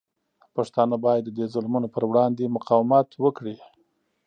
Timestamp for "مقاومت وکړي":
2.55-3.57